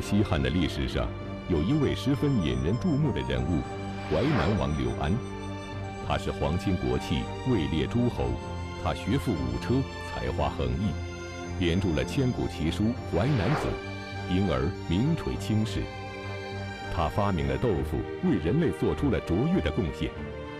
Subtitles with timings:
[0.00, 1.06] 西汉的历史上，
[1.48, 3.60] 有一位十分引人注目的人物——
[4.10, 5.12] 淮南王刘安。
[6.06, 8.30] 他是皇亲国戚，位列诸侯。
[8.82, 9.74] 他学富五车，
[10.08, 10.90] 才华横溢，
[11.58, 13.68] 编著了千古奇书《淮南子》，
[14.34, 15.82] 因而名垂青史。
[16.96, 20.10] 他发明了豆腐，为人类做出了卓越的贡献。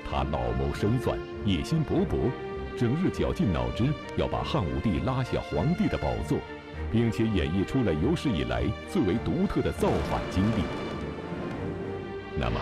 [0.09, 2.30] 他老谋深算，野心勃勃，
[2.78, 3.84] 整日绞尽脑汁
[4.16, 6.38] 要把汉武帝拉下皇帝的宝座，
[6.92, 10.62] 并且演绎出了有史以来最为独特的造反经历。
[12.38, 12.60] 那么，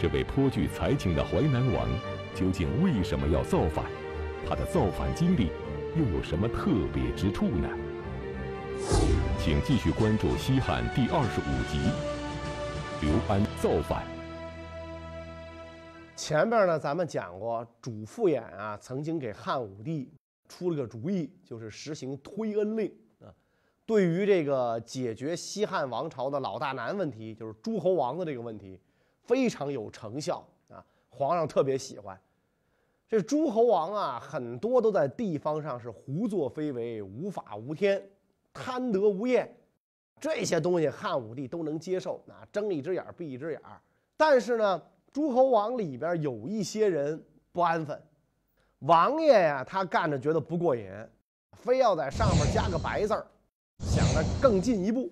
[0.00, 1.88] 这位颇具才情的淮南王，
[2.34, 3.84] 究竟为什么要造反？
[4.48, 5.50] 他的造反经历
[5.96, 7.68] 又有什么特别之处呢？
[9.38, 11.90] 请继续关注西汉第二十五集。
[13.00, 14.02] 刘安造反。
[16.16, 20.10] 前边呢，咱们讲过，主父偃啊，曾经给汉武帝
[20.48, 22.90] 出了个主意，就是实行推恩令。
[23.88, 28.78] 对于这个解决西汉王朝的老大难问题，就是诸侯王的这个问题，
[29.22, 30.84] 非常有成效啊。
[31.08, 32.20] 皇上特别喜欢。
[33.08, 38.06] 这诸侯王啊，很多都在地方上是胡作非为、无法无天、
[38.52, 39.50] 贪得无厌。
[40.20, 43.62] 这些东西汉武帝都能接受，啊，睁一只眼闭一只眼
[44.18, 47.98] 但是呢，诸侯王里边有一些人不安分，
[48.80, 50.92] 王爷呀，他干着觉得不过瘾，
[51.52, 53.26] 非要在上面加个白字儿，
[53.80, 55.10] 想着更进一步。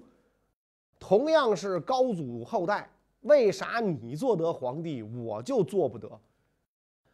[0.99, 2.91] 同样是高祖后代，
[3.23, 6.11] 为啥你做得皇帝，我就做不得？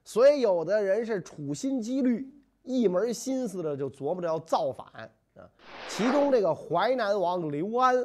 [0.05, 2.28] 所以有的人是处心积虑，
[2.62, 4.86] 一门心思的就琢磨着要造反。
[5.34, 5.48] 啊，
[5.89, 8.05] 其中这个淮南王刘安，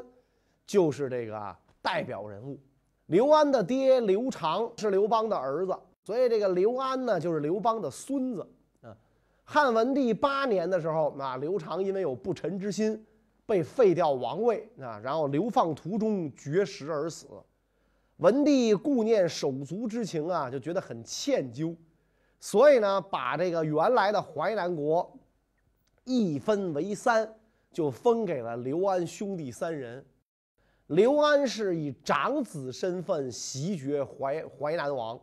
[0.66, 2.60] 就是这个代表人物。
[3.08, 8.46] 刘安的爹刘长是刘邦的儿子，所以这个刘安呢，就是刘邦的孙子。
[8.82, 8.96] 啊，
[9.44, 13.06] 汉文帝八年的时候，啊，刘长因为有不臣之心，
[13.48, 17.26] 被废掉王位，啊，然后流放途中绝食而死。
[18.18, 21.76] 文帝顾念手足之情啊，就觉得很歉疚，
[22.40, 25.18] 所以呢，把这个原来的淮南国。
[26.04, 27.36] 一分为三，
[27.72, 30.06] 就分给了刘安兄弟三人。
[30.88, 35.20] 刘安是以长子身份袭爵淮淮南王，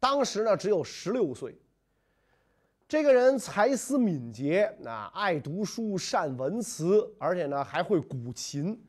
[0.00, 1.56] 当时呢只有十六岁。
[2.88, 8.82] 这个人才思敏捷，啊，爱读书，善文辞，而且呢还会古琴，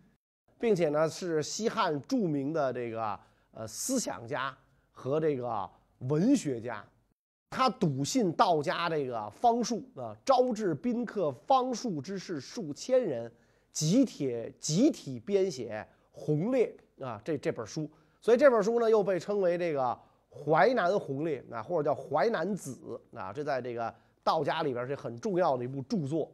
[0.57, 3.19] 并且呢是西汉著名的这个
[3.51, 4.57] 呃思想家
[4.89, 5.69] 和这个
[6.07, 6.81] 文学家。
[7.49, 13.29] 他笃信道家这个方术啊，招致宾客方术之士数千人，
[13.73, 16.73] 集体集体编写《鸿烈》
[17.05, 17.89] 啊，这这本书，
[18.21, 19.81] 所以这本书呢又被称为这个
[20.29, 26.31] 《淮南鸿烈》啊，或者叫《淮南子》啊，这在这个道家里边是很重要的一部著作。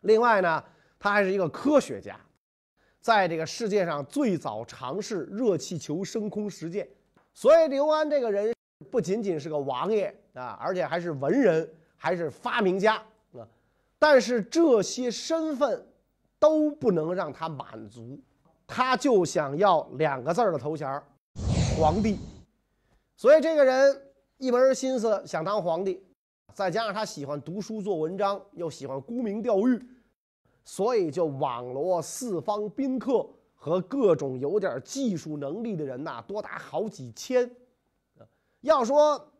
[0.00, 0.62] 另外呢，
[0.98, 2.18] 他还是一个科学家，
[3.00, 6.88] 在这个世界上最早尝试热气球升空实践。
[7.32, 8.54] 所以刘安这个人
[8.90, 10.14] 不仅仅是个王爷。
[10.36, 11.66] 啊，而且还是文人，
[11.96, 12.96] 还是发明家
[13.32, 13.40] 啊！
[13.98, 15.82] 但是这些身份
[16.38, 18.20] 都不能让他满足，
[18.66, 21.02] 他就想要两个字儿的头衔
[21.74, 22.18] 皇帝。
[23.16, 24.02] 所以这个人
[24.38, 26.02] 一门心思想当皇帝，
[26.52, 29.82] 再加上他喜欢读书做文章，又喜欢沽名钓誉，
[30.64, 37.50] 所以就网罗四方宾客和各种有点技术能力的人呐，多达好几千。
[38.60, 39.32] 要说。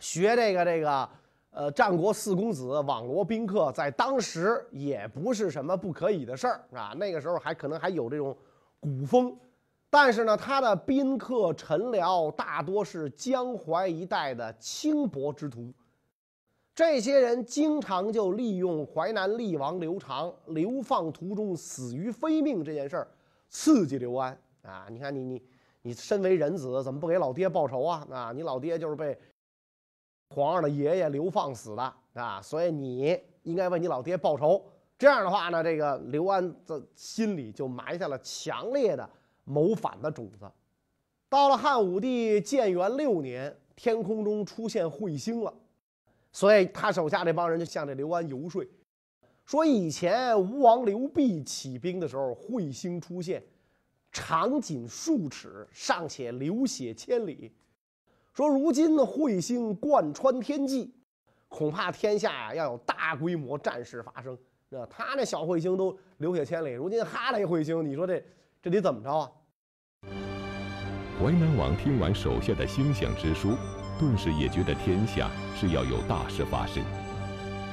[0.00, 1.08] 学这个这个，
[1.50, 6.92] 呃，战国四公子网罗宾客，在当时也不是什么不可以的事儿，啊。
[6.96, 8.36] 那个时候还可能还有这种
[8.80, 9.38] 古风，
[9.94, 15.70] 但是呢，他的宾客臣僚大多是江淮一带的轻薄之徒，
[16.74, 23.08] 这些人经常就利用淮南厉王刘长流放途中死于非命这件事儿，
[23.50, 24.86] 刺激刘安啊！
[24.88, 25.42] 你看你你
[25.82, 28.08] 你身为人子，怎么不给老爹报仇啊？
[28.10, 29.14] 啊，你老爹就是被。
[30.34, 34.64] 皇上的爷爷流放死的啊，所以你应该为你老爹报仇。
[34.96, 39.06] 这样的话呢，这个刘安的心里就埋下了强烈的
[39.44, 40.50] 谋反的种子。
[41.28, 45.54] 到了汉武帝建元六年，天空中出现彗星了，
[46.30, 48.64] 所以他手下这帮人就向这刘安游说，
[49.44, 53.42] 说以前吴王刘濞起兵的时候，彗星出现，
[54.10, 57.50] 长仅数尺，尚且流血千里。
[58.34, 60.92] 说如今的彗星贯穿天际，
[61.48, 64.36] 恐怕天下要有大规模战事发生。
[64.68, 68.22] 那他那小彗星都流血千里，如今哈雷彗星，你说这
[68.62, 69.28] 这得怎么着啊？
[71.18, 73.56] 淮南王听完手下的星象之书，
[73.98, 76.80] 顿时也觉得天下是要有大事发生。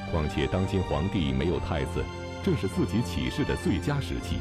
[0.10, 2.04] 况且当今皇帝没有太子，
[2.44, 4.40] 正是自己起事的最佳时期。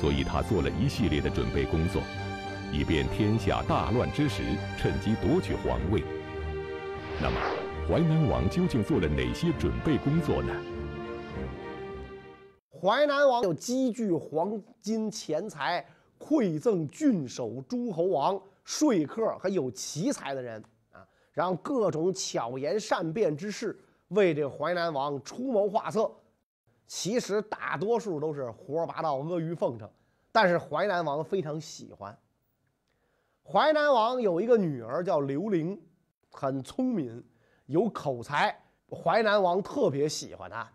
[0.00, 2.02] 所以他做了一系列的准备工作，
[2.72, 4.42] 以便天下大乱之时
[4.76, 6.02] 趁机夺取皇位。
[7.22, 7.36] 那么，
[7.88, 10.52] 淮南王究竟做了哪些准备工作呢？
[12.84, 15.82] 淮南王有积聚黄金钱财、
[16.18, 21.00] 馈赠郡守、诸侯王、说客和有奇才的人啊，
[21.32, 26.12] 让各种巧言善辩之士为这淮南王出谋划策。
[26.86, 29.88] 其实大多数都是胡说八道、阿谀奉承，
[30.30, 32.14] 但是淮南王非常喜欢。
[33.42, 35.80] 淮南王有一个女儿叫刘玲，
[36.30, 37.24] 很聪明，
[37.64, 38.54] 有口才，
[38.90, 40.70] 淮南王特别喜欢她，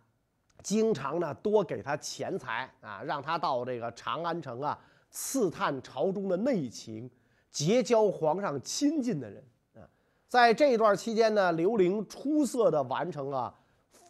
[0.64, 4.80] 经常呢多给他钱财啊，让他到这个长安城啊
[5.10, 7.10] 刺探朝中的内情，
[7.52, 9.44] 结交皇上亲近的人
[9.76, 9.82] 啊。
[10.28, 13.54] 在这一段期间呢，刘玲出色的完成了。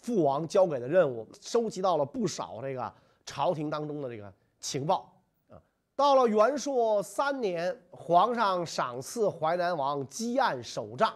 [0.02, 2.92] 父王交给的任务，收集到了不少这个
[3.26, 5.14] 朝廷当中的这个情报
[5.50, 5.60] 啊。
[5.94, 11.14] 到了元朔三年，皇上赏赐淮南王积案守帐，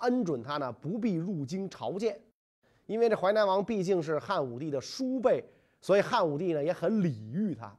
[0.00, 2.20] 恩准他呢不必入京朝见，
[2.88, 5.44] 因为这淮南王毕竟是汉武帝的叔辈，
[5.78, 7.70] 所以汉武帝呢也很礼遇他。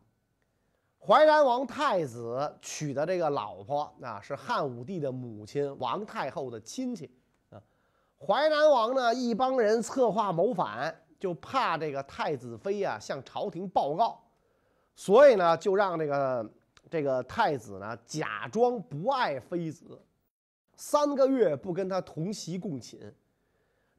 [0.99, 7.09] 淮南王太子娶的这个老婆啊，是汉武帝的母亲王太后的亲戚。
[8.19, 14.21] 淮南王呢，一帮人策划谋反，就怕这个太子妃呀向朝廷报告，
[14.95, 16.53] 所以呢，就让这个
[16.87, 19.99] 这个太子呢假装不爱妃子，
[20.75, 23.11] 三个月不跟他同席共寝，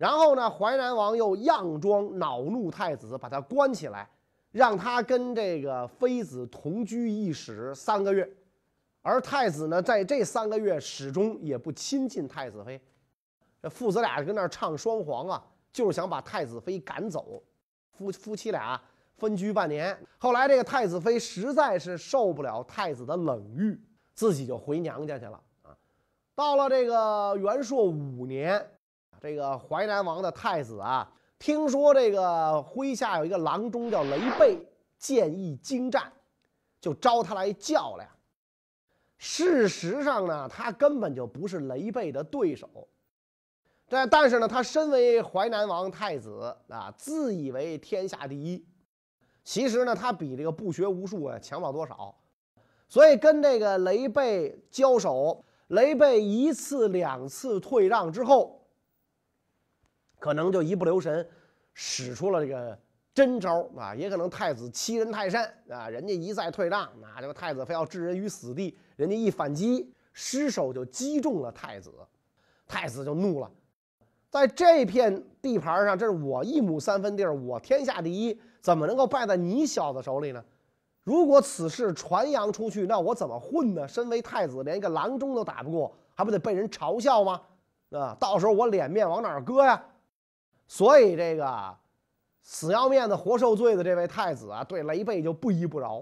[0.01, 4.09] 然后呢，淮南王又佯装恼怒太子，把他关起来，
[4.51, 8.27] 让他跟这个妃子同居一室三个月，
[9.03, 12.81] 而太子呢，在这三个月始终也不亲近太子妃。
[13.61, 17.43] 这父子俩跟那儿唱双簧啊，就是想把太子妃赶走。
[17.91, 18.81] 夫夫妻俩
[19.19, 23.79] 分居半年，后来这个太子妃实在是受不了太子的冷遇，
[24.15, 25.77] 自己就回娘家去了啊。
[26.35, 28.67] 到了这个元朔五年，
[29.21, 34.59] 这个淮南王的太子啊，听说这个麾下有一个郎中叫雷贝，
[34.99, 36.11] 剑艺精湛，
[36.81, 38.09] 就招他来较量。
[39.19, 42.89] 事实上呢，他根本就不是雷贝的对手。
[43.87, 48.65] 这但是呢，他身为淮南王太子啊，自以为天下第一。
[49.45, 52.15] 其实呢，他比这个不学无术啊强不了多少。
[52.89, 58.60] 所以跟这个雷贝交手，雷贝一次两次退让之后，
[60.21, 61.27] 可能就一不留神
[61.75, 62.79] 使出了这个
[63.13, 63.93] 真招啊。
[63.93, 71.91] 也可能太子欺人太甚啊，人家一再退让，那这个太子非要置人于死地，人家一反击，失手就击中了太子，
[72.69, 73.51] 太子就怒了。
[74.29, 80.45] 在这片地盘上，这是我一亩三分地儿，我天下第一，怎么能够败在你小子手里呢？
[81.03, 83.89] 如果此事传扬出去，那我怎么混呢？
[83.89, 87.41] 身为太子，连一个郎中都打不过，还不得被人嘲笑吗？
[87.91, 89.83] 啊，到时候我脸面往哪儿搁呀？
[90.71, 91.77] 所以这个
[92.43, 96.01] 死要面子活受罪的这位太子啊，对雷贝就不依不饶。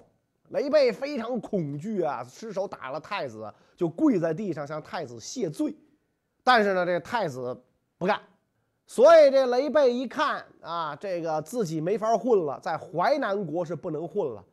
[0.51, 5.75] 雷贝非常恐惧啊，失手打了太子，就跪在地上向太子谢罪。
[6.45, 7.59] 但是呢，这太子。
[7.97, 8.21] 不干，
[8.87, 14.45] 所以这雷贝一看啊，这个自己没法混了，在淮南国是不能混了，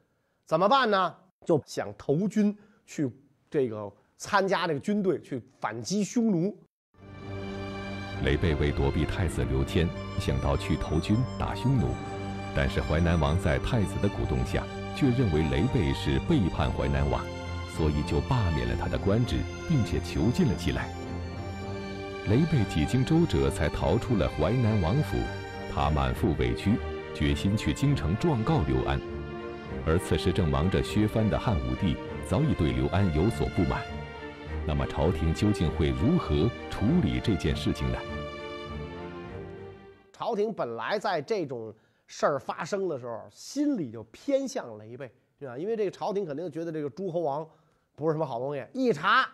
[0.46, 1.14] 怎么办呢？
[1.46, 3.12] 就想投军去
[3.52, 6.58] 这个参加这个军队去反击匈奴。
[8.26, 9.88] 雷贝为躲避太子刘谦，
[10.20, 11.90] 想到去投军打匈奴，
[12.56, 14.64] 但是淮南王在太子的鼓动下，
[14.96, 17.24] 却认为雷贝是背叛淮南王，
[17.78, 19.38] 所以就罢免了他的官职，
[19.70, 20.90] 并且囚禁了起来。
[22.28, 25.18] 雷贝几经周折，才逃出了淮南王府。
[25.72, 26.80] 他满腹委屈，
[27.14, 29.00] 决心去京城状告刘安。
[29.86, 31.96] 而此时正忙着削藩的汉武帝，
[32.28, 33.82] 早已对刘安有所不满。
[34.66, 37.98] 那么，朝廷究竟会如何处理这件事情呢？
[40.36, 41.74] 朝廷本来在这种
[42.08, 45.58] 事儿发生的时候，心里就偏向雷贝，对吧？
[45.58, 47.48] 因为这个朝廷肯定觉得这个诸侯王
[47.96, 48.68] 不是什么好东西。
[48.74, 49.26] 一查，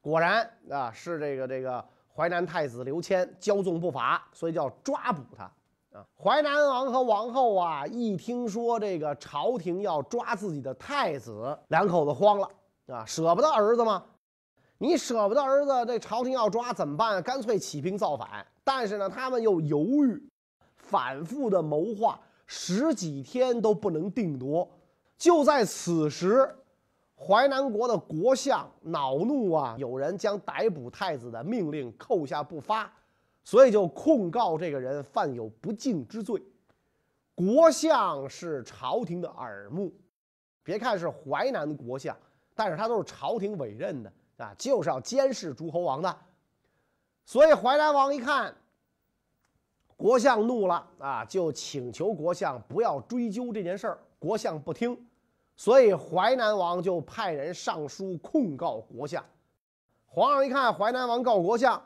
[0.00, 1.84] 果然啊，是这个这个。
[2.14, 5.44] 淮南太子刘谦骄纵不法，所以叫抓捕他
[5.96, 6.04] 啊。
[6.20, 12.50] 淮南王和王后啊，一听说这个朝廷要抓自己的太子，两口子慌了
[12.88, 14.04] 啊，舍不得儿子吗？
[14.78, 17.22] 你舍不得儿子，这朝廷要抓怎么办？
[17.22, 18.44] 干脆起兵造反。
[18.68, 20.22] 但是呢，他们又犹豫，
[20.76, 24.68] 反复的谋划，十几天都不能定夺。
[25.16, 26.54] 就在此时。
[27.20, 32.88] 淮南国的国相恼怒啊，有人将逮捕太子的命令扣下不发，
[33.42, 36.40] 所以就控告这个人犯有不敬之罪。
[37.34, 39.92] 国相是朝廷的耳目，
[40.62, 42.16] 别看是淮南国相，
[42.54, 46.16] 但是他都是朝廷委任的啊，就是要监视诸侯王的。
[47.28, 48.56] 所以淮南王一看
[49.98, 53.98] 国相怒了啊，就请求国相不要追究这件事儿。
[54.18, 54.98] 国相不听，
[55.54, 59.22] 所以淮南王就派人上书控告国相。
[60.06, 61.78] 皇上一看淮南王告国相，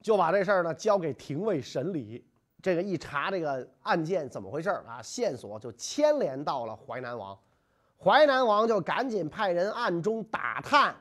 [0.00, 2.24] 就把这事儿呢交给廷尉审理。
[2.62, 5.02] 这个一查这个案件怎么回事啊？
[5.02, 7.36] 线索就牵连到了淮南王，
[7.98, 10.94] 淮南王就赶紧派人暗中打探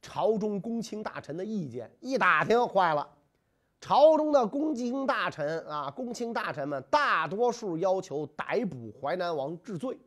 [0.00, 1.90] 朝中公卿大臣的意见。
[2.00, 3.06] 一打听，坏了，
[3.80, 9.98] 朝中的公卿大臣啊，公卿大臣们大多数要求逮捕淮南王治罪。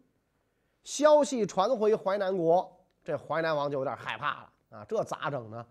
[0.84, 2.70] 消息传回淮南国，
[3.04, 5.66] 这淮南王就有点害怕了啊，这咋整呢？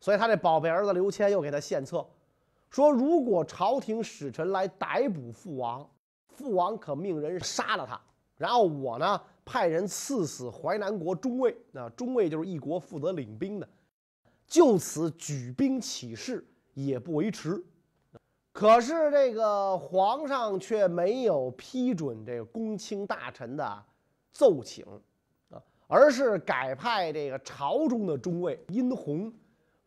[0.00, 2.06] 所以他这宝贝儿子刘谦又给他献策。
[2.70, 5.88] 说，如果朝廷使臣来逮捕父王，
[6.28, 8.00] 父王可命人杀了他，
[8.38, 13.68] 然后我呢派人赐死淮南国中尉，那中尉就是一国负责领兵的，
[14.46, 16.42] 就此举兵起事
[16.72, 17.62] 也不为迟。
[18.52, 23.84] 可是这个皇上却没有批准这个公卿大臣的
[24.32, 24.84] 奏请
[25.50, 29.30] 啊，而是改派这个朝中的中尉殷洪。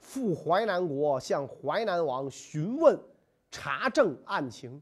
[0.03, 2.99] 赴淮南国向淮南王询问
[3.51, 4.81] 查证案情。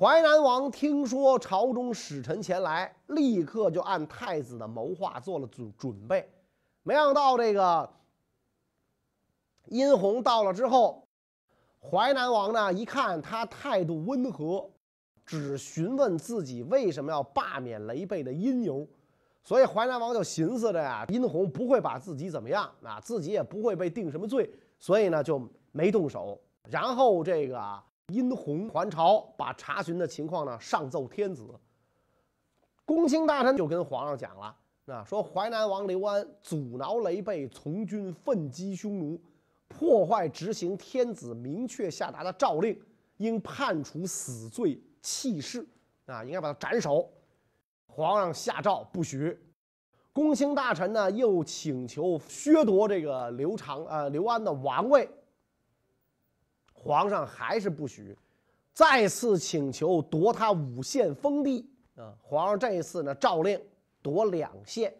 [0.00, 6.30] 淮南王听说朝中使臣前来，立刻就按太子的谋划做了准准备。
[6.84, 7.90] 没想到这个
[9.64, 11.04] 殷洪到了之后，
[11.80, 14.70] 淮南王呢一看他态度温和，
[15.26, 18.86] 只询问自己为什么要罢免雷贝的因由。
[19.42, 26.40] 所以淮南王就寻思着呀，殷洪不会把自己怎么样啊，自己也不会被定什么罪，所以呢就没动手。
[26.70, 27.58] 然后这个
[28.08, 31.46] 殷洪还朝，把查询的情况呢上奏天子。
[32.84, 39.20] 公卿大臣就跟皇上讲了，啊，说淮南王刘安阻挠雷贝从军，奋击匈奴，
[39.68, 42.80] 破坏执行天子明确下达的诏令，
[43.18, 45.66] 应判处死罪弃市，
[46.06, 47.10] 啊，应该把他斩首。
[47.86, 49.38] 皇上下诏不许，
[50.14, 55.06] 公卿大臣呢又请求削夺这个刘长呃刘安的王位，
[56.88, 58.16] 皇上还是不许，
[58.72, 63.60] 再次请求夺他五县封地啊，皇上这一次呢诏令
[64.00, 64.90] 夺两县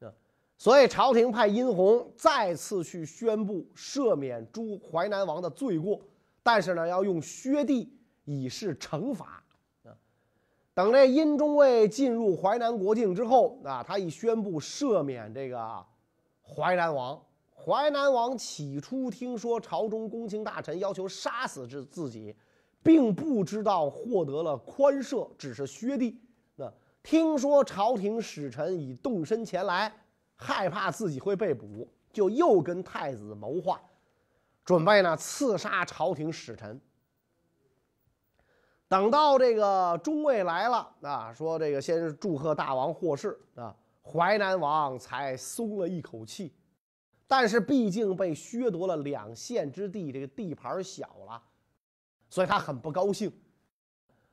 [0.00, 0.12] 啊，
[0.58, 5.98] 所以朝廷派殷洪再次去宣布赦免诸淮南王的罪过，
[6.42, 7.90] 但是呢要用削地
[8.26, 9.42] 以示惩罚
[9.84, 9.96] 啊。
[10.74, 15.82] 等这殷中尉进入淮南国境之后，啊，他一宣布赦免这个
[16.42, 17.18] 淮南王。
[17.60, 22.34] 淮南王起初听说朝中公卿大臣要求杀死自自己，
[22.82, 26.20] 并不知道获得了宽赦，只是削地。
[26.54, 26.72] 那
[27.02, 29.92] 听说朝廷使臣已动身前来，
[30.36, 33.80] 害怕自己会被捕，就又跟太子谋划，
[34.64, 36.80] 准备呢刺杀朝廷使臣。
[38.86, 46.54] 等到这个中尉来了啊，说这个先是祝贺大王获释啊，淮南王才松了一口气。
[47.28, 51.40] 但是毕竟被削夺了两县之地，这个地盘小了，
[52.28, 53.32] 所以他很不高兴。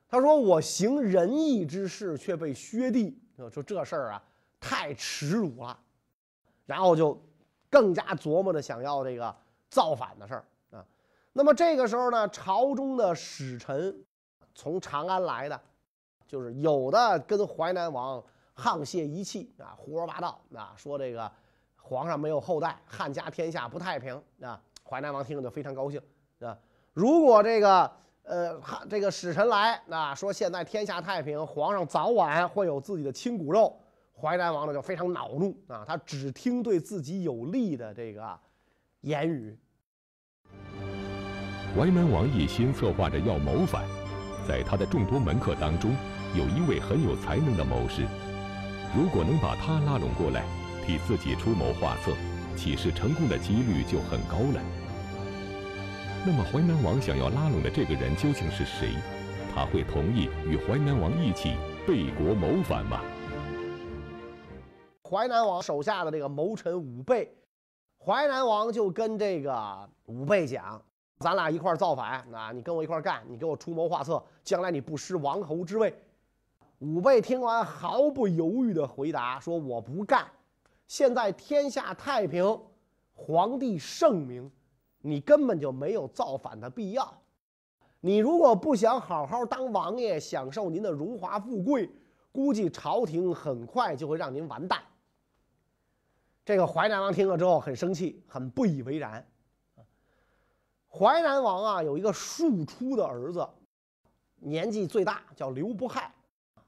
[0.08, 3.16] 他说：“我行仁义之事却被削地，
[3.52, 4.24] 说这事儿啊
[4.58, 5.78] 太耻辱了。”
[6.66, 7.22] 然后就
[7.70, 9.36] 更加琢磨着想要这个
[9.68, 10.84] 造反的事儿啊。
[11.32, 14.02] 那么这个时候呢，朝中的使臣。
[14.58, 15.60] 从长安来的，
[16.26, 18.24] 就是有的跟淮南王
[18.56, 21.30] 沆瀣一气啊，胡说八道啊，说这个
[21.88, 24.60] 皇上没有后代，汉家天下不太平啊。
[24.82, 26.00] 淮南王听了就非常高兴
[26.40, 26.58] 啊。
[26.92, 27.88] 如果这个
[28.24, 33.72] 呃汉这个使臣来啊，说现在天下太平，皇上早晚会有自己的亲骨肉，
[34.20, 38.36] 淮南王呢就非常恼怒啊，他只听对自己有利的这个
[39.02, 39.56] 言语。
[41.78, 43.84] 淮南王一心策划着要谋反。
[44.48, 45.90] 在他的众多门客当中，
[46.34, 48.02] 有一位很有才能的谋士。
[48.96, 50.44] 如果能把他拉拢过来，
[50.86, 52.12] 替自己出谋划策，
[52.56, 54.62] 起事成功的几率就很高了。
[56.24, 58.94] 那么，淮南王想要拉拢的这个人究竟是谁？
[59.52, 63.00] 他会同意与淮南王一起背国谋反吗？
[65.02, 67.34] 淮南王手下的这个谋臣武备，
[67.98, 70.80] 淮南王就跟这个武备讲。
[71.18, 72.52] 咱俩一块造反啊！
[72.52, 75.92] 你跟我一块干，你给我出谋划策，将来你不失王侯之位。
[76.80, 80.26] 武备听完毫不犹豫的回答说：“我不干。
[80.86, 82.60] 现在天下太平，
[83.12, 84.50] 皇帝圣明，
[85.00, 87.22] 你根本就没有造反的必要。
[88.00, 91.90] 你如果不想好好当王爷，享受您的荣华富贵，
[92.30, 94.80] 估计朝廷很快就会让您完蛋。
[96.44, 99.26] 这个淮南王听了之后很生气，很不以为然。
[100.88, 103.44] 淮南王啊，有一个庶出的儿子，
[104.36, 106.14] 年纪最大，叫刘不害。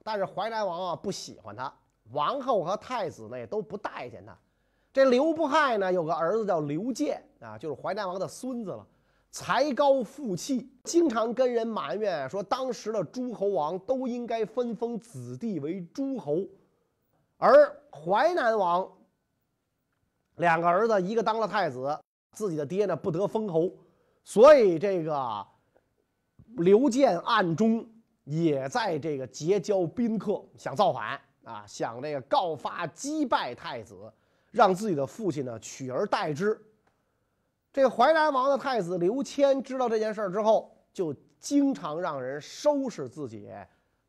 [0.03, 1.73] 但是淮南王啊不喜欢他，
[2.13, 4.37] 王后和太子呢也都不待见他。
[4.93, 8.87] 这刘不害呢有个儿子叫刘建啊，就是淮南王的孙子了，
[9.31, 16.47] 才高富气，经常跟人埋怨说，当时的诸侯王都应该分封子弟为诸侯，
[17.37, 18.91] 而淮南王
[20.37, 21.99] 两个儿子一个当了太子，
[22.33, 23.71] 自己的爹呢不得封侯，
[24.25, 25.47] 所以这个
[26.57, 27.87] 刘建暗中。
[28.31, 34.13] 也在这个结交宾客，想造反啊，想这个告发击败太子，
[34.51, 36.61] 让自己的父亲呢取而代之。
[37.73, 43.49] 这个淮南王的太子刘谦知道这件事儿之后，就经常让人收拾自己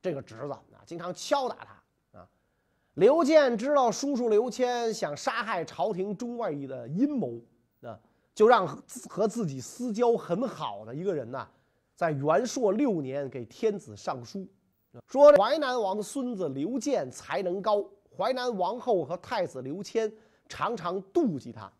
[0.02, 2.28] 这个侄子啊，经常敲打他啊。
[2.96, 7.40] 刘建知道叔叔刘谦想杀害朝廷中外的阴谋
[7.82, 7.98] 啊，
[8.36, 8.68] 就让
[9.08, 11.48] 和自己私交很好的一个人呢。
[11.96, 14.48] 在元朔六年，给天子上书，
[15.08, 17.84] 说淮南王孙子刘建才能高，
[18.16, 20.12] 淮南王后和太子刘谦
[20.48, 21.72] 常常妒忌他，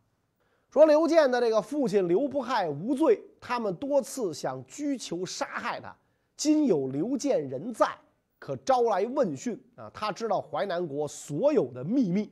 [0.70, 5.96] 说刘建的这个父亲刘不害无罪，他们多次想拘囚杀害他，
[6.36, 7.90] 今有刘建人在，
[8.38, 12.32] 可招来问讯啊，他知道淮南国所有的秘密。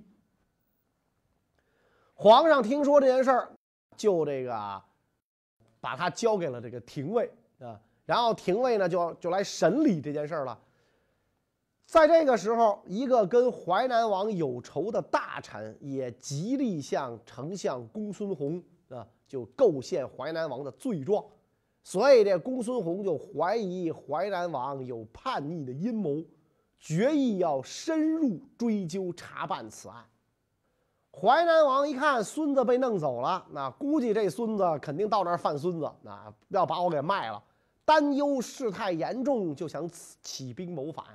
[2.14, 3.50] 皇上听说这件事儿，
[3.96, 4.82] 就这个
[5.80, 7.32] 把他交给了这个廷尉。
[7.60, 10.60] 啊，然后廷尉呢就就来审理这件事儿了。
[11.88, 21.24] 在这个时候，一个跟淮南王有仇的大臣也极力向丞相公孙弘啊，就构陷淮南王的罪状。
[21.84, 26.22] 所以这公孙弘就怀疑淮南王有叛逆的阴谋，
[26.78, 30.04] 决意要深入追究查办此案。
[31.14, 37.42] 淮南王一看孙子被弄走了，那估计这孙子肯定到那儿犯孙子，那要把我给卖了。
[37.86, 39.90] 担忧事态严重，就想
[40.22, 41.06] 起兵谋反，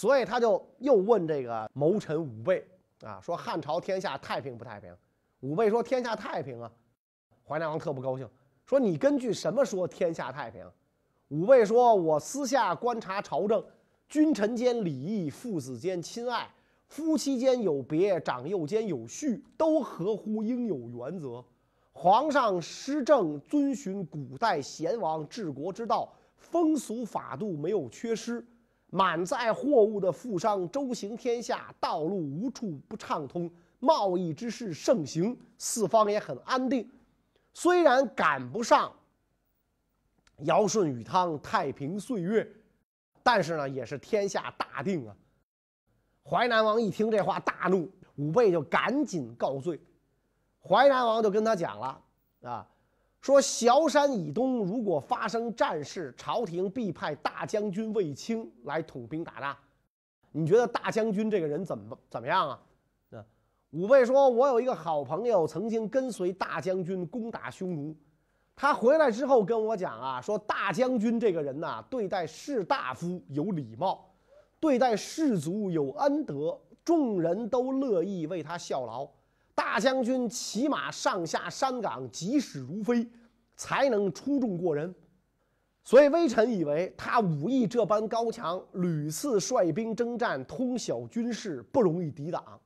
[0.00, 2.64] 所以他就又问这个谋臣武备
[3.00, 4.94] 啊，说汉朝天下太平不太平？
[5.40, 6.70] 武备说天下太平啊。
[7.44, 8.24] 淮南王特不高兴，
[8.64, 10.64] 说你根据什么说天下太平？
[11.30, 13.60] 武备说，我私下观察朝政，
[14.08, 16.48] 君臣间礼义，父子间亲爱，
[16.86, 21.44] 夫妻间有别，长幼间有序，都合乎应有原则。
[21.90, 28.46] 皇上施政遵循古代贤王治国之道，风俗法度没有缺失，
[28.90, 36.88] 满载货物的富商周行天下，道路无处不畅通，贸易之事盛行，四方也很安定。
[37.52, 38.92] 虽然赶不上
[40.44, 42.48] 尧舜禹汤太平岁月，
[43.22, 45.14] 但是呢，也是天下大定啊。
[46.24, 49.80] 淮南王一听这话大怒，武备就赶紧告罪。
[50.62, 52.00] 淮南王就跟他讲了
[52.42, 52.66] 啊，
[53.20, 59.56] 说崤山以东如果发生战事，朝廷必派大将军卫青来统兵打仗。
[60.30, 62.62] 你觉得大将军这个人怎么怎么样啊？
[63.10, 63.24] 啊，
[63.70, 67.96] 武备说：“我有一个好朋友，曾经跟随大将军攻打匈奴，
[68.54, 74.08] 他回来之后跟我讲啊，说大将军这个人呐，对待士大夫有礼貌，
[74.60, 79.08] 对待士卒有恩德，众人都乐意为他效劳。”
[79.58, 83.04] 大将军骑马上下山岗，疾驶如飞，
[83.56, 84.94] 才能出众过人。
[85.82, 92.60] 所以微臣以为他武艺这般高强，屡次率兵征战，通晓军事，不容易抵挡。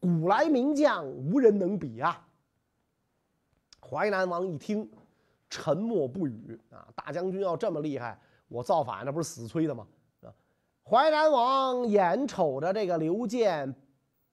[0.00, 2.26] 古来名将无人能比啊！
[3.78, 4.90] 淮南王一听，
[5.50, 6.88] 沉默不语啊。
[6.96, 8.18] 大将军要这么厉害，
[8.48, 9.86] 我造反那不是死催的吗？
[10.22, 10.32] 啊！
[10.82, 13.74] 淮南王眼瞅着这个刘建。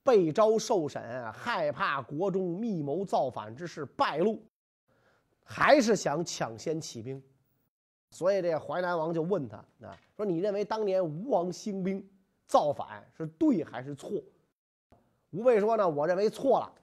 [0.10, 4.42] 被招受审，害怕国中密谋造反之事败露，
[5.44, 7.22] 还是想抢先起兵，
[8.10, 12.04] 所以这淮南王就问他啊，说你认为当年吴王兴兵
[12.48, 14.12] 造反是对还是错？
[15.30, 16.74] 吴备说呢，我认为错了。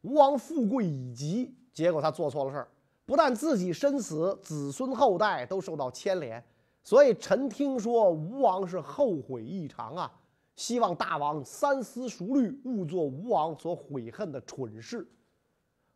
[0.00, 2.68] 吴王富贵已极，结果他做错了事儿，
[3.04, 6.42] 不但自己身死，子孙后代都受到牵连，
[6.82, 10.10] 所以臣听说吴王是后悔异常啊。
[10.58, 15.08] 希望大王三思熟虑，勿做吴王所悔恨的蠢事。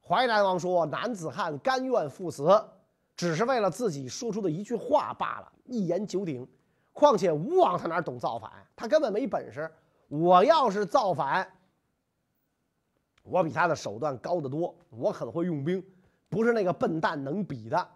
[0.01, 2.65] 淮南王说：“男子汉甘愿赴死，
[3.17, 6.47] 只是为了自己说出的一句话罢了，一言九鼎。
[6.93, 8.53] 况且吴王他哪懂造反？
[8.77, 9.69] 他根本没本事。
[10.07, 11.45] 我要是造反，
[13.25, 15.85] 我比他的手段高得多，我很会用兵，
[16.29, 17.89] 不是那个笨蛋能比的。”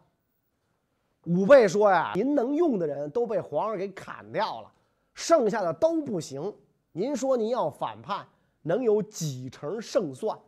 [1.26, 4.72] 武备说：“呀，您能用的人都被皇上给砍掉了。”
[5.16, 6.54] 剩下的都不行。
[6.92, 8.24] 您说您要反叛，
[8.62, 10.38] 能有几成胜算？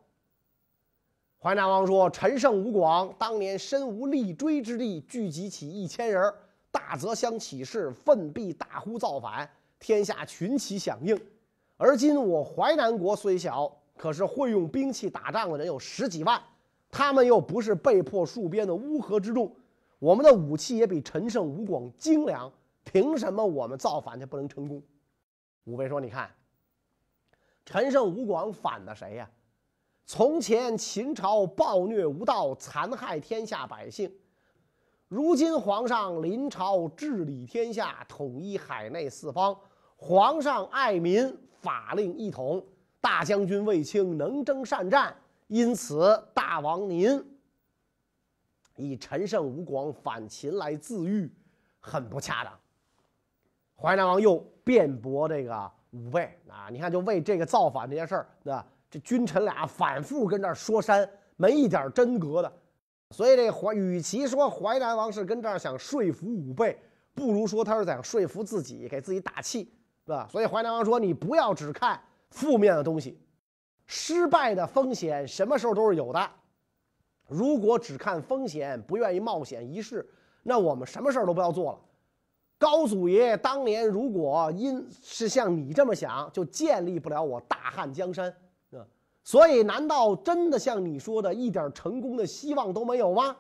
[1.41, 6.33] 淮南王说：“陈胜吴广当年身无立锥之地，聚集起一千人，
[6.71, 11.19] 大泽乡起事，奋臂大呼造反，天下群起响应。
[11.77, 16.41] 而今我淮南国虽小，可是会用兵器打仗的人有十几万，
[16.91, 19.51] 他们又不是被迫戍边的乌合之众，
[19.99, 22.53] 我们的武器也比陈胜吴广精良，
[22.91, 24.83] 凭什么我们造反就不能成功？”
[25.65, 26.31] 武备说：“你看。”
[27.67, 29.31] 陈胜吴广反的谁呀？
[30.07, 34.09] 从前秦朝暴虐无道，残害天下百姓；
[35.07, 39.55] 如今皇上临朝治理天下，统一海内四方。
[39.97, 42.65] 皇上爱民，法令一统。
[43.01, 45.15] 大将军卫青能征善战，
[45.47, 47.23] 因此大王您
[48.77, 51.31] 以陈胜吴广反秦来自喻，
[51.81, 52.59] 很不恰当。
[53.81, 55.71] 淮南王又辩驳这个。
[55.93, 58.65] 武备啊，你看，就为这个造反这件事儿，对吧？
[58.91, 62.53] 这君臣俩反复跟这儿说山，没一点真格的。
[63.11, 66.79] 所以这淮，与其说淮南王是跟这儿想说服武备，
[67.15, 69.73] 不如说他是想说服自己，给自己打气，
[70.05, 70.29] 对吧？
[70.31, 73.19] 所以淮南王说：“你不要只看负面的东西，
[73.87, 76.31] 失败的风险什么时候都是有的。
[77.29, 80.07] 如果只看风险，不愿意冒险一试，
[80.43, 81.79] 那我们什么事儿都不要做了。”
[82.59, 88.29] 高祖爷当年如果因是像你这么想，就建立不了我大汉江山
[88.73, 88.85] 啊！
[89.23, 93.37] 所以，难道真的像你说的，一点成功的希望都没有吗？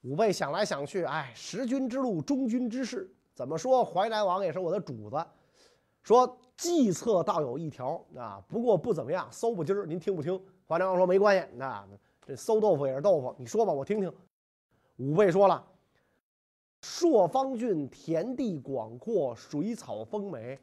[0.00, 3.84] 武备想来想去，哎，识君之路，忠君之事，怎么说？
[3.84, 5.24] 淮南王也是我的主子，
[6.02, 9.86] 说计策倒有一条啊，不过不怎么样，馊不筋儿。
[9.86, 10.42] 您听不听？
[10.66, 11.86] 淮南王说没关系，那
[12.26, 14.12] 这馊豆腐也是豆腐，你说吧，我听听。
[14.96, 15.64] 武备说了。
[16.82, 20.58] 朔方郡田地广阔，水草丰美，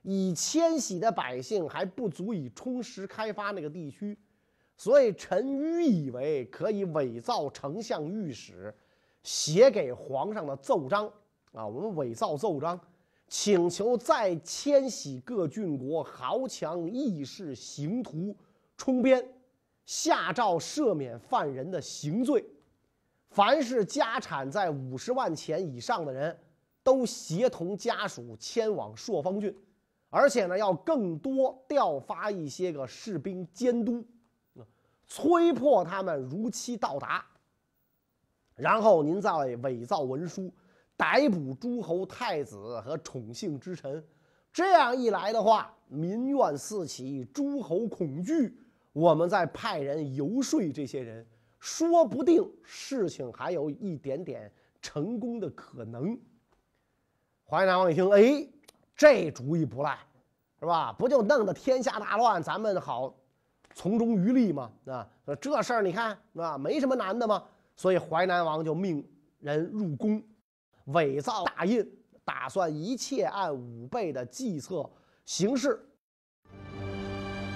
[0.00, 4.18] 以迁徙的百姓还不足以充实开发那个地区，
[4.76, 8.74] 所以臣愚以为可以伪造丞相御史
[9.22, 11.06] 写给皇上的奏章
[11.52, 12.80] 啊，我们伪造奏章，
[13.28, 18.34] 请求再迁徙各郡国豪强义士刑徒
[18.76, 19.22] 充边，
[19.84, 22.44] 下诏赦免犯人的刑罪。
[23.32, 26.38] 凡是家产在五十万钱以上的人，
[26.82, 29.56] 都协同家属迁往朔方郡，
[30.10, 34.04] 而且呢，要更多调发一些个士兵监督，
[35.06, 37.24] 催迫他们如期到达。
[38.54, 39.30] 然后您再
[39.62, 40.52] 伪造文书，
[40.94, 44.04] 逮捕诸侯太子和宠幸之臣。
[44.52, 48.54] 这样一来的话，民怨四起，诸侯恐惧，
[48.92, 51.26] 我们再派人游说这些人。
[51.62, 56.18] 说不定事情还有一点点成功的可能。
[57.44, 58.44] 淮南王一听，哎，
[58.96, 59.96] 这主意不赖，
[60.58, 60.92] 是吧？
[60.92, 63.14] 不就弄得天下大乱，咱们好
[63.74, 64.72] 从中渔利吗？
[64.86, 65.08] 啊，
[65.40, 67.44] 这事儿你看，啊，没什么难的嘛。
[67.76, 70.20] 所以淮南王就命人入宫，
[70.86, 71.88] 伪造大印，
[72.24, 74.90] 打算一切按武备的计策
[75.24, 75.80] 行事。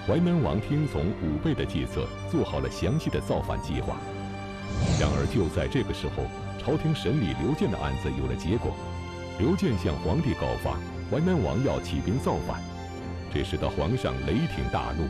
[0.06, 3.96] 淮南王听从武备的计策，做好了详细的造反计划。
[5.00, 6.22] 然而，就在这个时候，
[6.62, 8.70] 朝廷审理刘建的案子有了结果。
[9.40, 10.78] 刘建向皇帝告发
[11.10, 12.62] 淮南王要起兵造反，
[13.34, 15.08] 这使得皇上雷霆大怒。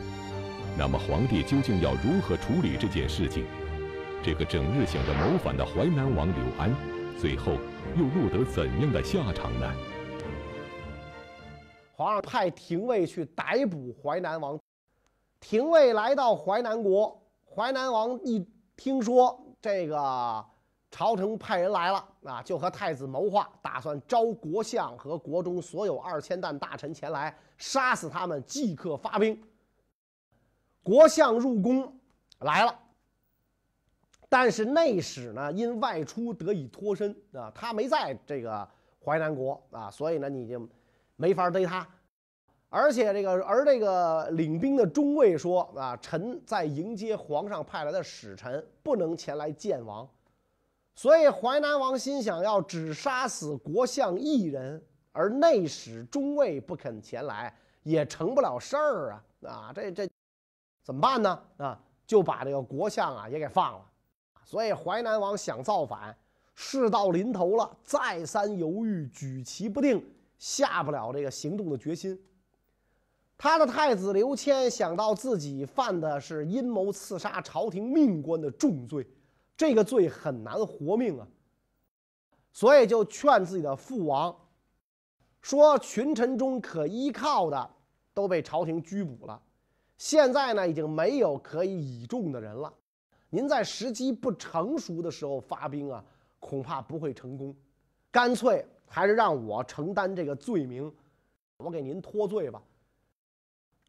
[0.75, 3.45] 那么，皇帝究竟要如何处理这件事情？
[4.23, 6.73] 这个整日想着谋反的淮南王刘安，
[7.21, 7.53] 最后
[7.95, 9.71] 又落得怎样的下场呢？
[11.93, 14.59] 皇上派廷尉去逮捕淮南王。
[15.39, 18.45] 廷尉来到淮南国，淮南王一
[18.75, 20.45] 听说这个
[20.89, 29.39] 朝廷派人来了啊，就和太子谋划，打算招国相和国中所有二千担大臣前来，杀死他们，即刻发兵。
[30.83, 31.93] 国相入宫
[32.39, 32.79] 来了，
[34.29, 38.67] 但是内史呢，因外出得以脱身啊，他没在这个
[39.03, 40.67] 淮南国啊，所以呢，你就
[41.15, 41.87] 没法逮他。
[42.69, 50.07] 而且这个，而这个领兵的中尉说啊，臣在迎接皇上派来的使臣，不能前来见王。
[50.93, 59.23] 所以淮南王心想，要只杀死国相一人，而内史中尉不肯前来，也成不了事儿啊！
[59.43, 60.09] 啊，这这
[60.83, 61.41] 怎么办呢？
[61.57, 63.85] 啊，就把这个国相啊也给放了。
[64.43, 66.13] 所以淮南王想造反，
[66.55, 70.03] 事到临头了，再三犹豫，举棋不定，
[70.37, 72.19] 下不了这个行动的决心。
[73.37, 79.07] 他的太子刘谦想到自己犯的是阴谋刺杀朝廷命官的重罪，
[79.55, 81.27] 这个罪很难活命啊，
[82.51, 84.35] 所以就劝自己的父王
[85.39, 87.69] 说群臣中可依靠的
[88.13, 89.39] 都被朝廷拘捕了，
[89.99, 92.73] 现在呢已经没有可以倚重的人了。
[93.29, 96.03] 您在时机不成熟的时候发兵啊，
[96.39, 97.55] 恐怕不会成功。
[98.09, 100.91] 干脆还是让我承担这个罪名，
[101.57, 102.59] 我给您脱罪吧。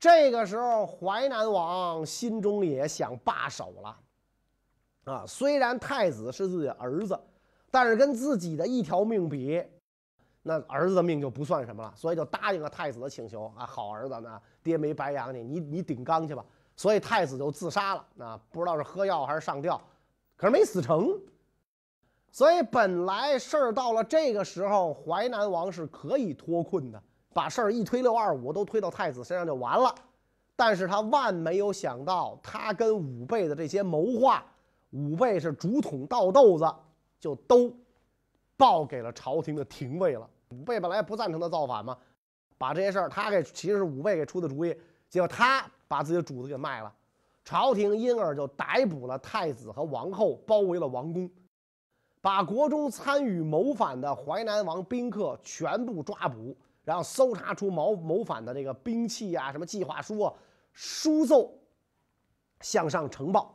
[0.00, 3.96] 这个时候，淮南王心中也想罢手了。
[5.04, 7.18] 啊，虽然太子是自己儿子，
[7.70, 9.64] 但是跟自己的一条命比，
[10.42, 11.92] 那儿子的命就不算什么了。
[11.96, 16.44] 所以就答应了太子的请求啊，好儿子呢，爹没白养你，你你顶缸去吧。
[16.76, 18.06] 所以太子就自杀了。
[18.18, 19.80] 啊，不知道是喝药还是上吊，
[20.36, 21.18] 可是没死成。
[22.30, 27.02] 所以本来事儿到了这个时候，淮南王是可以脱困的。
[27.38, 29.94] 把事儿一推六二五，都推到太子身上就完了。
[30.56, 34.44] 但是他万没有想到，他跟武备的这些谋划，
[34.90, 36.68] 武备是竹筒倒豆子，
[37.20, 37.72] 就都
[38.56, 40.28] 报给了朝廷的廷尉了。
[40.48, 41.96] 武备本来不赞成他造反嘛，
[42.58, 44.76] 把这些事儿他给其实是武备给出的主意，
[45.08, 46.92] 结果他把自己的主子给卖了。
[47.44, 51.30] 朝廷因而就逮捕了太子和王后，包围了王宫，
[52.20, 56.56] 把国中参与谋反的淮南王宾客全部抓捕。
[56.88, 60.32] 然后搜查出谋谋反的这个兵器啊，什么计划书啊，
[60.72, 61.52] 书奏
[62.62, 63.54] 向上呈报。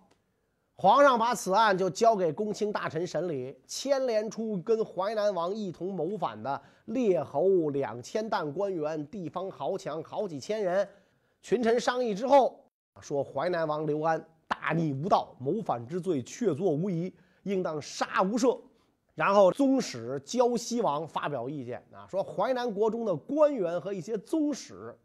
[0.75, 10.87] 皇上把此案就交给公卿大臣审理，牵连出跟淮南王一同谋反的列侯两千担官员、地方豪强好几千人。
[11.41, 12.63] 群臣商议之后，
[13.01, 18.61] 说淮南王刘安大逆无道，谋反之罪确凿无疑，应当杀无赦。
[19.15, 24.97] 然后宗室胶西王发表意见啊，说淮南国中的官员和一些宗室，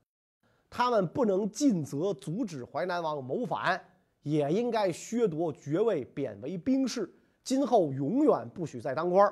[0.70, 3.78] 他们不能尽责阻止淮南王谋反，
[4.22, 7.12] 也应该削夺爵位，贬为兵士，
[7.44, 9.30] 今后永远不许再当官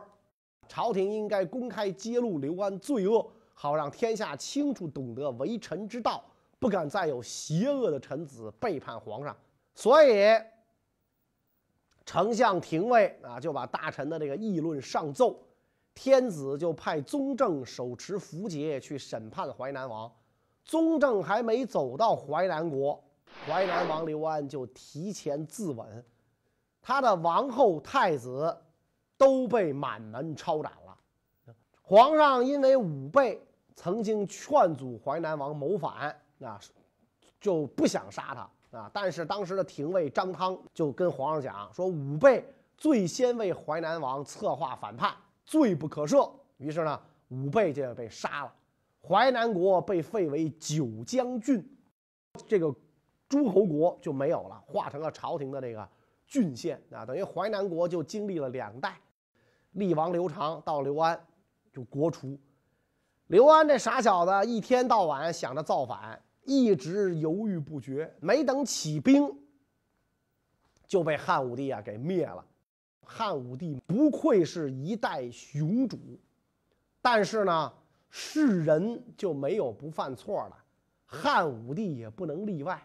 [0.68, 6.22] 朝廷应该公开揭露刘安罪恶，好让天下清楚懂得为臣之道，
[6.58, 9.34] 不敢再有邪恶的臣子背叛皇上。
[9.74, 10.10] 所以。
[12.06, 15.36] 丞相廷尉啊，就把大臣的这个议论上奏，
[15.92, 20.10] 天子就派宗正手持符节去审判淮南王。
[20.64, 23.02] 宗正还没走到淮南国，
[23.44, 25.84] 淮南王刘安就提前自刎，
[26.80, 28.56] 他的王后、太子
[29.16, 30.96] 都被满门抄斩了。
[31.82, 33.40] 皇上因为武备
[33.74, 36.60] 曾经劝阻淮南王谋反，啊，
[37.40, 38.48] 就不想杀他。
[38.76, 38.90] 啊！
[38.92, 42.44] 但是当时的廷尉张汤就跟皇上讲说：“武备
[42.76, 48.52] 最先为淮南王策划反叛，罪不可赦。”于是呢，武备就被杀了，
[49.02, 51.66] 淮南国被废为九江郡，
[52.46, 52.74] 这个
[53.28, 55.88] 诸侯国就没有了，化成了朝廷的这个
[56.26, 57.04] 郡县啊。
[57.04, 58.96] 等于淮南国就经历了两代，
[59.72, 61.18] 厉王刘长到刘安
[61.72, 62.38] 就国除。
[63.28, 66.22] 刘安这傻小子一天到晚想着造反。
[66.46, 69.30] 一直犹豫不决，没等起兵，
[70.86, 72.44] 就被汉武帝啊给灭了。
[73.02, 75.98] 汉武帝不愧是一代雄主，
[77.02, 77.72] 但是呢，
[78.08, 80.56] 是人就没有不犯错的，
[81.04, 82.80] 汉武帝也不能例外。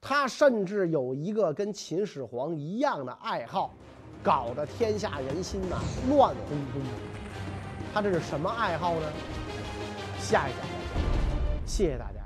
[0.00, 3.74] 他甚至有一个跟秦始皇一样的爱好，
[4.22, 6.82] 搞得天下人心呐乱哄哄。
[7.92, 9.12] 他这是什么爱好呢？
[10.18, 10.66] 下一讲，
[11.66, 12.19] 谢谢大家。